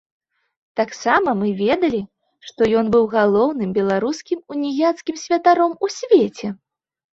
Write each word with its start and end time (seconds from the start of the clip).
Таксама 0.79 1.29
мы 1.41 1.51
ведалі, 1.59 1.99
што 2.47 2.61
ён 2.81 2.89
быў 2.97 3.05
галоўным 3.15 3.77
беларускім 3.79 4.39
уніяцкім 4.57 5.23
святаром 5.27 5.79
у 5.83 5.95
свеце. 6.01 6.47